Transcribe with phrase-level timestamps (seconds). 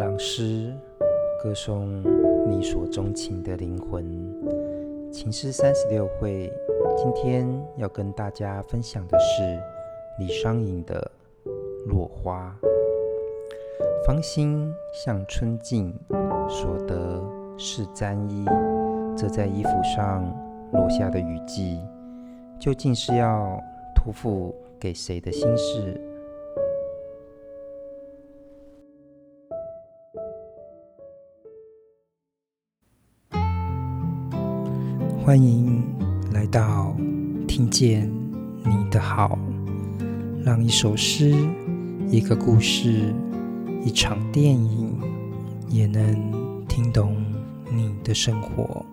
[0.00, 0.72] 朗诗
[1.42, 2.02] 歌颂
[2.48, 4.02] 你所钟情的灵魂，
[5.12, 6.50] 情诗三十六会，
[6.96, 9.60] 今天要跟大家分享的是
[10.18, 11.10] 李商隐的
[11.86, 12.56] 《落花》。
[14.06, 15.94] 芳心向春尽，
[16.48, 17.22] 所得
[17.58, 18.46] 是沾衣。
[19.14, 20.24] 这在衣服上
[20.72, 21.78] 落下的雨迹，
[22.58, 23.62] 究竟是要
[23.94, 26.00] 托付给谁的心事？
[35.30, 35.80] 欢迎
[36.32, 36.92] 来到
[37.46, 38.10] 听见
[38.64, 39.38] 你的好，
[40.44, 41.32] 让一首诗、
[42.08, 43.14] 一个故事、
[43.84, 44.92] 一场电影，
[45.68, 47.24] 也能听懂
[47.72, 48.84] 你的生活。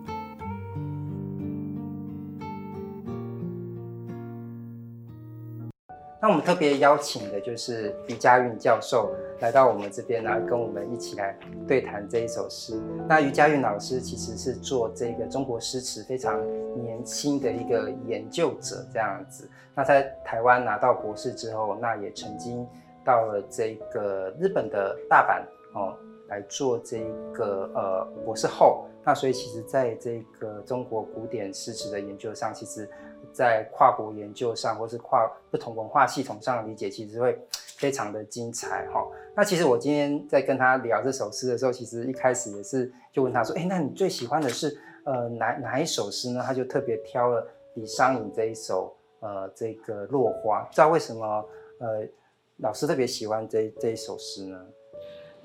[6.20, 12.74] 那我们特别邀请的就是余佳运教授来到我们这边来跟我们一起来对谈这一首诗。
[13.08, 16.44] 那余佳运老师其实是做这个中国诗词非常
[16.76, 19.48] 年轻的一个研究者，这样子。
[19.76, 22.66] 那在台湾拿到博士之后，那也曾经
[23.04, 26.98] 到了这个日本的大阪哦来做这
[27.32, 28.86] 个呃博士后。
[29.04, 32.90] 那所以其实在这个中国古典诗词的研究上，其实。
[33.32, 37.38] 在跨国研究上，或是跨不同文化系统上的理解，其实会
[37.76, 39.06] 非常的精彩哈。
[39.34, 51.26] 那其实我今天在跟他聊这首诗的时候，其实一开始也是就问他说：“哎，那你最喜欢的是呃哪哪一首诗呢？”他就特别挑了李商隐这一首呃这个《落花》，不知道为什么
[51.78, 52.06] 呃
[52.56, 54.58] 老师特别喜欢这这一首诗呢？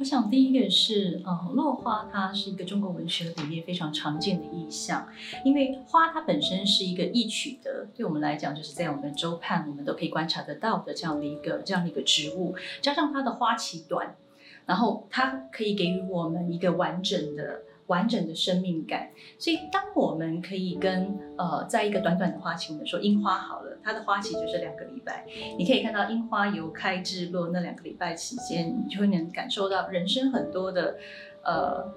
[0.04, 5.08] 我想第一个是，呃，落花它是一个中国文学里面非常常见的意象，
[5.46, 14.18] 因为花它本身是一个易取的，对我们来讲就是在我们周畔我们都可以观察得到的这样的一个这样的一个植物，加上它的花期短，
[14.66, 17.62] 然后它可以给予我们一个完整的。
[17.88, 25.26] 完整的生命感，所以当我们可以跟呃，在一个短短的花期，我们说樱花好了，它的花期就是两个礼拜。
[25.58, 30.96] 你可以看到樱花由开至落那两个礼拜期间，你就会能感受到人生很多的
[31.44, 31.92] 呃，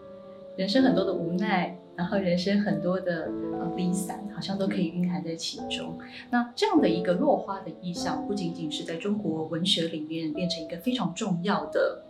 [0.57, 3.31] 人生很多的无奈，然后人生很多的
[3.61, 5.97] 呃离散，好像都可以蕴含在其中。
[6.31, 12.03] 那这样的一个落花的意象，不仅仅是在中国文学里面变成一个非常重要的。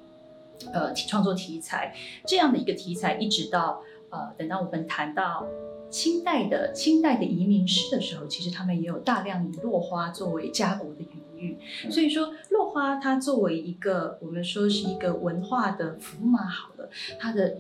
[0.72, 1.94] 呃，创作题材
[2.26, 5.46] 这样的一个题材，一直到呃，等到我们谈到
[5.90, 11.58] 清代的清代的移民诗的时候，其实他们也有大量以落花作为家国的隐喻。
[11.90, 16.88] 所以说，落花它作为一个我们说是一个文化的符码，好了，
[17.20, 17.58] 它的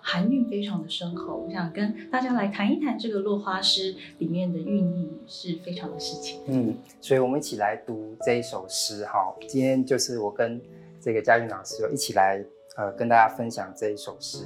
[0.00, 1.44] 含韵非常的深厚。
[1.46, 6.40] 我想跟大家来谈一谈这个落花诗里面的寓意是非常的深情。
[6.48, 9.34] 嗯，所以我们一起来读这一首诗哈。
[9.48, 10.60] 今天就是我跟。
[11.02, 12.40] 这个佳运老师就一起来，
[12.76, 14.44] 呃，跟大家分享这一首诗。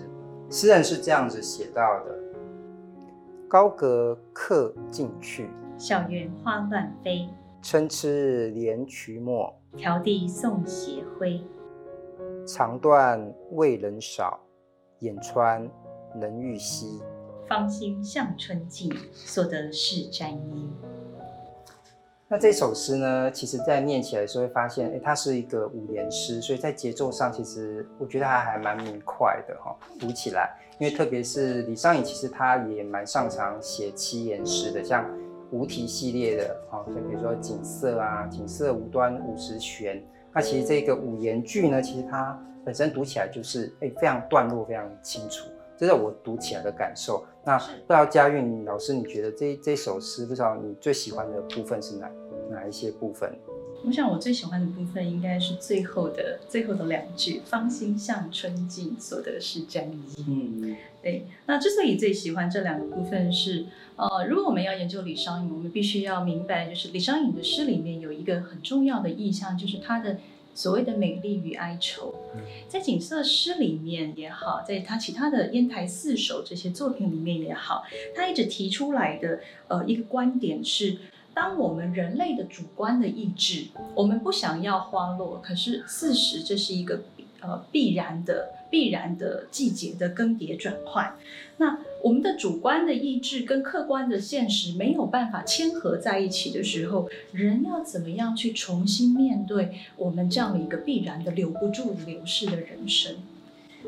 [0.51, 2.19] 诗人是这样子写到的：
[3.47, 7.29] 高阁客尽去，小园花乱飞。
[7.61, 8.09] 参差
[8.55, 11.43] 连瞿陌，迢递送斜晖。
[12.47, 14.41] 肠断味人少，
[15.01, 15.69] 眼穿
[16.15, 17.03] 能欲稀。
[17.47, 20.71] 芳心向春尽，所得是沾衣。
[22.29, 30.59] 那这首诗呢，其实在念起来的时候会发现，哎，它是一个五言诗，所以在节奏上，其实我觉得它还蛮明快的哈，读起来。
[30.81, 35.09] 因为特别是李商隐，其实他也蛮擅长写七言诗的，像
[35.53, 40.03] 无题系列的，哈，就比如说锦瑟啊，锦瑟无端五十弦。
[40.35, 45.47] 那其实这个五言句呢，其实它本身读起来就是，哎，非常段落非常清楚。
[45.79, 47.25] 这是我读起来的感受。
[47.47, 52.11] 那不知道佳韵老师，你觉得这这首诗，不知道你最喜欢的部分是哪
[52.51, 53.33] 哪一些部分？
[53.85, 61.25] 我想我最喜欢的部分应该是最后的最后的两句：“芳心向春尽，所得是沾衣。”嗯，对。
[61.47, 70.19] 那之所以最喜欢这两个部分是，呃，如果我们要研究李商隐，我们必须要明白，就是李商隐的诗里面有一个很重要的意象，就是他的。
[70.57, 72.13] 所谓的美丽与哀愁，
[72.67, 80.97] 在景色诗里面也好，在他其他的烟台四首这些作品里面也好，他一直提出来的呃一个观点是，
[81.35, 87.03] 当我们人类的主观的意志，我们不想要花落，可是事实这是一个
[87.41, 88.57] 呃必然的。
[88.69, 91.17] 必然的季节的更迭转换，
[91.59, 103.17] 那我们的主观的意志跟客观的现实没有办法牵合在一起的时候，人要怎么样去重新面对我们这样的一个必然的留不住流逝的人生？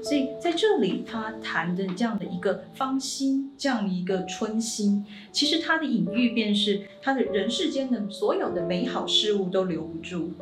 [0.03, 10.33] 所以在这里，他谈的这样的一个芳心，这样一个春心，其实他的隐喻便是他的人世间的所有的美好事物都留不住。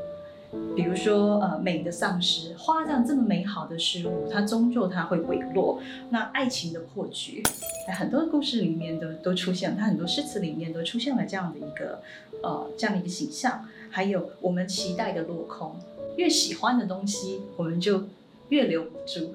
[0.75, 5.81] 比如说，呃，美的丧失，花这样这么美好的事物，它终究它会毁落。
[6.10, 7.43] 那爱情的破局，
[7.87, 12.00] 在很多故事里面都都出现了，它很多诗词里面都出现了这样的一个，
[12.43, 13.66] 呃，这样的一个形象。
[13.90, 15.75] 还有我们期待的落空，
[16.16, 18.04] 越喜欢的东西，我们就
[18.50, 19.34] 越留不住。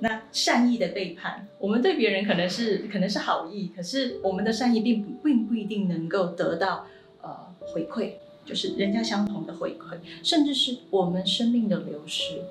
[0.00, 6.86] 那善意的背叛，我们对别人可能是可能是好意，可是我们的善意并不并不一定能够得到
[7.22, 7.36] 呃
[7.72, 8.12] 回馈。
[8.48, 12.44] 就是人家相同的回馈，甚至是我们生命的流逝，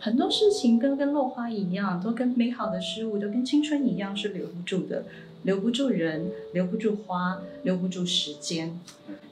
[0.00, 5.04] 很多事情跟跟落花一样，都跟美好的事物，都跟青春一样是留不住的，
[5.44, 8.80] 留不住人，留不住花，留不住时间。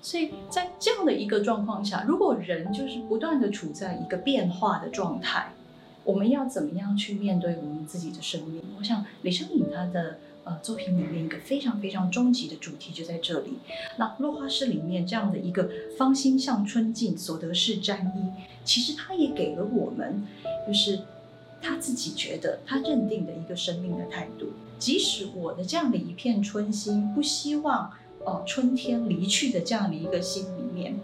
[0.01, 5.55] 所以在这样的一个状况下，如果人就是不断的处在一个变化的状态，
[6.05, 8.63] 我们要怎么样去面对我们自己的生命？
[8.79, 10.19] 我想李商隐他的。
[10.47, 13.55] 呃，作品里面一个非常非常终极的主题就在这里。
[13.99, 18.31] 那落花诗里面这样的一个芳心向春尽，所得是沾衣，
[18.65, 20.25] 其实他也给了我们，
[20.65, 21.01] 就是
[21.61, 24.51] 他自己觉得他认定的一个生命的态度。
[24.79, 27.91] 即使我的这样的一片春心，不希望
[28.25, 30.97] 呃春天离去的这样的一个心里面。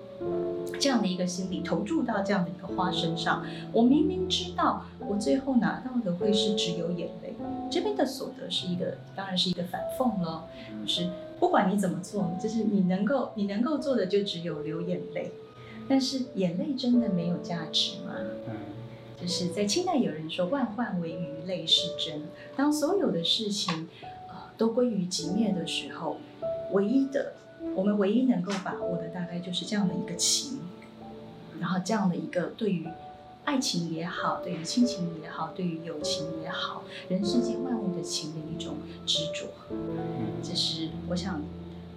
[0.78, 7.31] 这样的一个心理投注到这样的一个花身上，我明明知道我最后拿到的会是只有眼泪。
[7.72, 10.44] 这边的所得是一个，当然是一个反讽了，
[10.84, 11.08] 就是
[11.40, 15.32] 不管你怎么做，就是你能够你能够做的就只有流眼泪。
[15.88, 18.14] 但是眼泪真的没有价值吗？
[18.46, 18.54] 嗯，
[19.20, 22.22] 就是在清代有人说万患为余泪是真。
[22.54, 23.88] 当所有的事情
[24.28, 26.18] 呃都归于寂灭的时候，
[26.72, 27.32] 唯一的。
[27.76, 30.58] 我们唯一能够把握的，大概就是这样的一个情，
[31.60, 32.88] 然后这样的一个对于
[33.44, 39.46] 爱情也好，对于亲情也好，对于友情也好，人世间万物的情的一种执着。
[40.42, 41.40] 这是我想，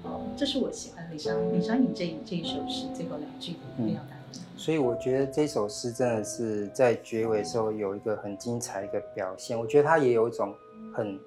[0.03, 4.15] 哦，这是我喜欢李商李商隐这这一首诗最后两句的表达。
[4.57, 9.57] 所以我觉得这首诗真的是在结尾的时候有一个很精彩的一个表现。
[9.57, 10.53] 我觉得它也有一种
[10.93, 11.19] 很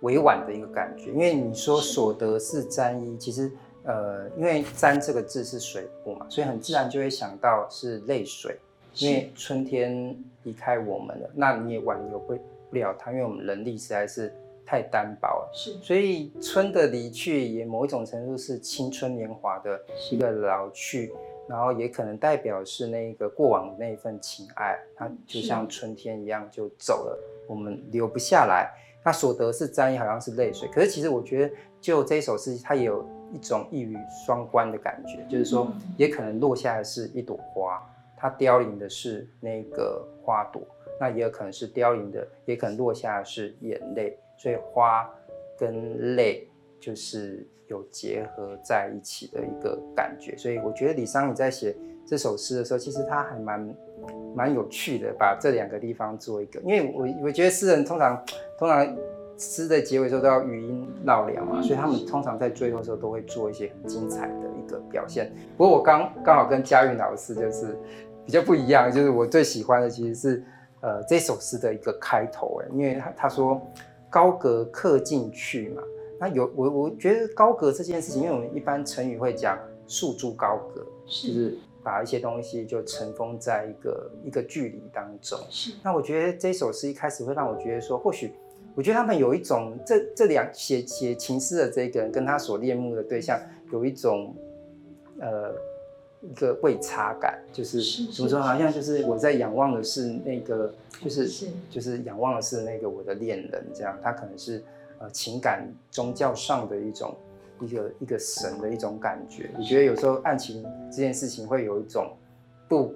[0.00, 3.52] 委婉的一个感觉，因为你说所得是沾衣，其实。
[3.82, 8.54] 呃，因为“沾”这个字是水部嘛，所以很自然就会想到是泪水。
[8.96, 12.34] 因为春天离开我们了，那你也挽留不
[12.70, 14.32] 不了他，因为我们人力实在是
[14.66, 15.50] 太单薄了。
[15.52, 21.12] 是，所以春的离去也某一种程度是青春年华的一个老去，
[21.48, 28.70] 然后也可能代表是那个过往的那一份情爱，它就像春天一样就走了，我们留不下来。
[29.04, 33.04] 那所得是沾衣，好像是泪水，可是其实我觉得，就这一首诗，它也有。
[33.32, 33.96] 一种一语
[34.26, 37.80] 双关的感觉，就是说，也可能落下的是一朵花，
[38.20, 40.60] 它凋零的是那个花朵，
[41.00, 45.10] 那也有可能是凋零的，也可能落下的是眼泪，所以花
[45.58, 46.46] 跟泪
[46.78, 50.36] 就是有结合在一起的一个感觉。
[50.36, 51.74] 所以我觉得李商隐在写
[52.06, 53.74] 这首诗的时候，其实他还蛮
[54.36, 58.22] 蛮有趣的，把这两个地方做一个，因为我我觉得诗人通常
[58.58, 58.96] 通常。
[59.42, 65.32] 诗的结尾时候都要余音绕梁嘛，所以他们通常在最后的时候都会做一些很精彩的一个表现。
[65.56, 67.74] 不过我刚刚好跟佳韵老师就是
[68.30, 70.44] 比较不一样，就是我最喜欢的其实是
[70.82, 73.60] 呃这首诗的一个开头，哎，因为他他说
[74.08, 75.82] 高阁客进去嘛，
[76.20, 85.36] 那有我我觉得高阁这件事情，因为我们一般成语会讲束之高阁，就是把一些东西就尘封在一个一个距离当中。
[85.50, 88.32] 是，那我觉得这首诗一开始会让我觉得说或许。
[88.76, 93.36] 我觉得他们有一种，这这两写写情诗的这个人跟他所恋慕的对象
[93.72, 94.32] 有一种，
[95.18, 95.52] 呃，
[96.22, 97.80] 一个未差感，就是
[98.12, 100.72] 怎么说，好像就是我在仰望的是那个，
[101.02, 104.62] 就是就是仰望的是那个我的恋人，这样，他可能是
[104.98, 107.14] 呃情感宗教上的一种
[107.60, 109.50] 一个一个神的一种感觉。
[109.56, 112.14] 我觉得有时候爱情这件事情会有一种
[112.68, 112.94] 不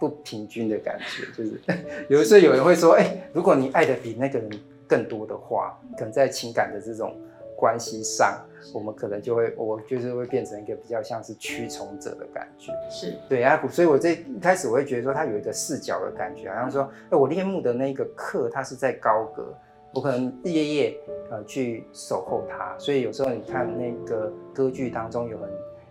[0.00, 1.60] 不平均的感觉，就是
[2.08, 4.50] 有的时候有人会说，哎、欸，如果你爱的比那个人。
[4.84, 7.16] 更多的话，可能在情感的这种
[7.62, 12.72] 关系上，我们可能就会，我就是会变成一个比较像是驱虫者的感觉。
[12.90, 19.54] 是对啊，所以我这一开始我会觉得说，他有一个视角的感觉，好像说，哎，我恋慕的那个客，他是在高阁，
[19.94, 21.00] 我可能日夜夜
[21.30, 22.76] 呃去守候他。
[22.78, 25.48] 所以有时候你看那个歌剧当中有很。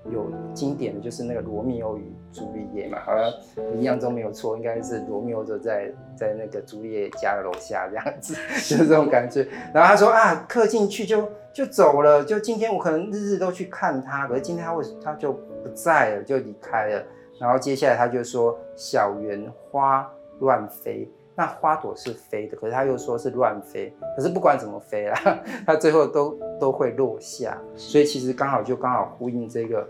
[0.10, 3.31] 有经典的就是那个罗密欧与朱丽叶嘛，好像
[3.75, 8.34] 印象中没有错，应该是罗密欧就在在那个朱丽叶家的楼下这样子，
[8.67, 9.48] 就是这种感觉。
[9.74, 17.03] 然后他说啊，刻进去就就走了，就今天我可能日日都去看他，可是今天他为他就不在了，就离开了。
[17.39, 21.08] 然后接下来他就说小园花乱飞。
[21.41, 23.91] 那花朵是飞的，可是他又说是乱飞。
[24.15, 27.57] 可是不管怎么飞啦， 它最后都都会落下。
[27.75, 29.89] 所以其实刚好就刚好呼应这个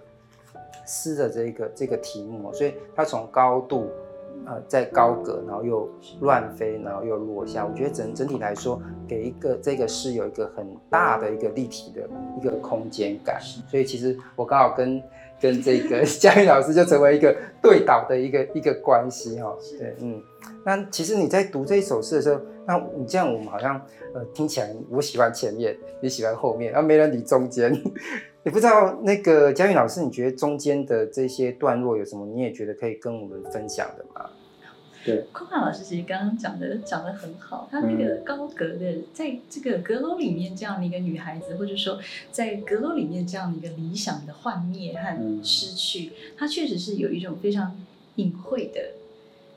[0.86, 3.92] 诗的这个这个题目，所以它从高度。
[4.46, 5.90] 呃，在高阁，然后又
[6.22, 7.66] 乱飞，然后又落下。
[7.66, 12.02] 我觉得整整体来说，给一个这个是有一个很大的一个立体的
[12.40, 13.40] 一个空间感。
[13.70, 15.02] 所以其实我刚好跟
[15.40, 19.56] 跟这个 佳韵老师就成为一个对导的一个一个关系哈。
[19.78, 20.22] 对，嗯。
[20.66, 23.80] 那其实你在读这一首诗的时候，那你这样我们好像
[24.14, 27.72] 呃听起来，我喜欢前面，你喜欢后面，然后没人理中间。
[28.44, 32.26] 也不知道那个佳韵老师，你觉得中间的这些段落有什么？
[32.28, 34.30] 你也觉得可以跟我们分享的吗？
[35.04, 42.00] 对，空华老师其实刚刚讲的讲的很好，他那个高阁的，在这个阁楼里面这样的一个女孩子，或者说
[42.32, 47.84] 在阁楼里面这样的一个理想的幻灭和失去，她确实是有一种非常
[48.18, 48.92] 隐晦的，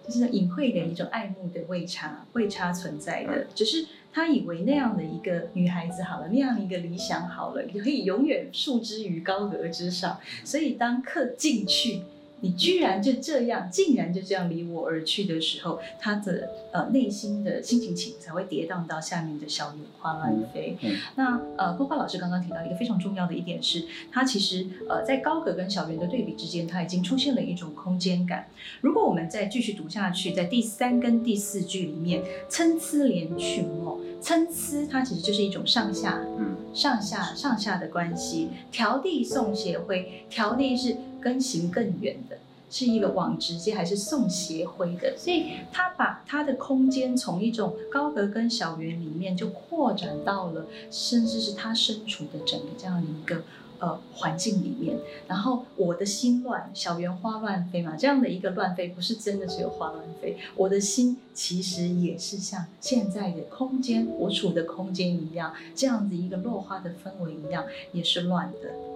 [0.07, 12.03] 就是隐晦的一种爱慕的未差未差存在的，只是他以为那样的一个女孩子好了，那样的一个理想好了，可以永远束之于高阁之上，所以当刻进去。
[12.45, 20.77] 你居然就这样，竟然就这样离我而去的时候，他的呃内心的心情情才会跌宕到下面的小园花乱飞。
[20.83, 28.47] 嗯嗯、那呃，郭花老师刚刚提到一个非常重要的一点是，他其实呃在高格跟小园的对比之间，他已经出现了一种空间感。
[28.83, 38.51] 如果我们再继续读下去，在第三跟第四句里面，参差连群哦，参差它其实就是一种上下，嗯，上下上下的关系。
[38.71, 40.95] 迢递送斜晖，迢递是。
[41.25, 42.37] 跟行更远的，
[42.71, 45.17] 是一个往直接还是送斜晖的？
[45.17, 53.43] 所以他把他的空间从一种高阁跟小园里面就扩展到了，甚至是他身处的整个这样的一个
[53.79, 54.99] 呃环境里面。
[55.27, 68.94] 然后我的心乱，小园花乱飞嘛，这样的一个乱飞不是真的只有花乱飞，我的心其实也是像现在的空间，我处的空间一样，这样子一个落花的氛围一样，也是乱的。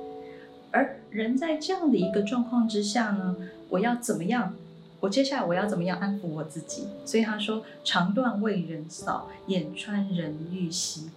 [0.70, 3.36] 而人在这样的一个状况之下呢，
[3.68, 4.54] 我要怎么样？
[5.00, 6.88] 我接下来我要怎么样安抚我自己？
[7.04, 11.10] 所以他说：“肠断为人扫，眼穿人欲稀。”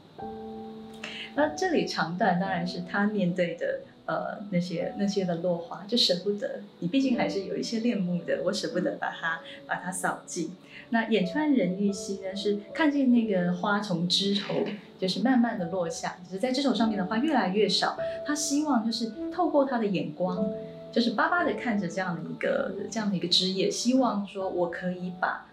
[1.36, 6.62] 那这里肠断当然是他面对的呃那些那些的落花，就舍不得。
[6.80, 10.52] 你毕竟还是有一些恋慕的，我舍不得把它把它扫尽。
[10.92, 14.54] 那眼穿人欲稀呢，是看见那个花从枝头
[15.00, 17.98] 就是慢慢的落下，就是在枝头上面的花越来越少。
[18.26, 20.48] 他希望就是透过他的眼光，
[20.92, 25.48] 就是巴巴的看着这样的一个这样的一个枝叶，希望说我可以把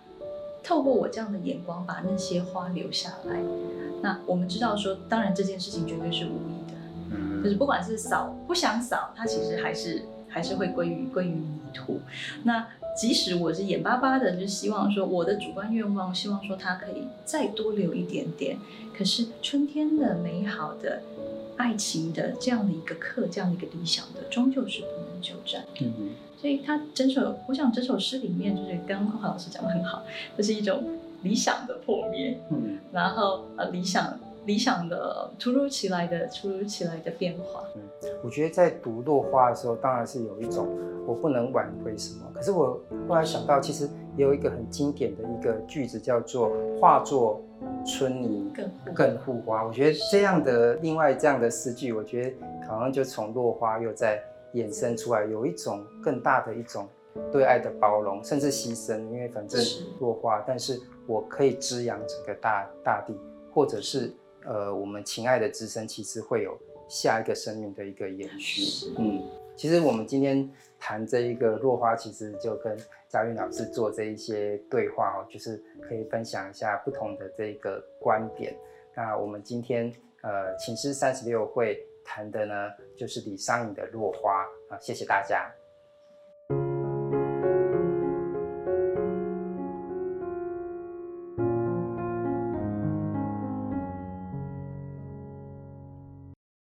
[0.63, 3.37] 透过我这样的眼光把那些花留下来。
[4.03, 12.01] 那我们知道说，当然这件事情绝对是无意的，就是不管是扫不想扫，它其实还是还是会归于归于泥土。
[12.43, 12.67] 那
[12.99, 18.59] 即使我是眼巴巴的，就希望说我的主观愿望，希望说它可以再多留一点点。
[18.93, 21.01] 可是春天的美好的
[21.57, 25.65] 爱情的这样的一个课，这样的一个理想的，终究是不能久战。
[25.81, 26.11] 嗯嗯。
[26.41, 30.03] 所以他整首，我想整首诗里面，就是刚刚空华老师讲的很好，
[30.37, 32.41] 这是一种理想的破灭。
[32.51, 32.79] 嗯。
[32.91, 34.19] 然后呃，理想。
[34.49, 37.63] 理想的突如其来的突如其来的变化。
[37.77, 37.83] 嗯，
[38.25, 40.67] 我觉得在读落花的时候，当然是有一种
[41.07, 42.25] 我不能挽回什么。
[42.35, 43.87] 可是我后来想到，其实
[44.17, 46.51] 也有一个很经典的一个句子，叫做
[46.81, 47.43] “化作
[47.85, 48.51] 春泥
[48.95, 49.63] 更护花”。
[49.69, 52.37] 我觉得这样的另外这样的诗句，我觉得
[52.67, 54.19] 好像就从落花又在
[54.55, 56.89] 衍生出来，有一种更大的一种
[57.31, 58.99] 对爱的包容，甚至牺牲。
[59.11, 59.63] 因为反正
[60.01, 63.15] 落花，但是我可以滋养整个大大地，
[63.53, 64.11] 或者是。
[64.49, 68.91] 呃，我们情爱的滋生其实会有下一个生命的一个延续。
[68.97, 69.23] 嗯，
[69.55, 72.75] 其实我们今天谈这一个落花，其实就跟
[73.11, 78.57] 佳韵老师做这一些对话哦，就是可以分享一下不同的这个观点。
[78.95, 82.55] 那我们今天呃，情诗三十六会谈的呢，
[82.97, 85.53] 就是李商隐的落花啊，谢谢大家。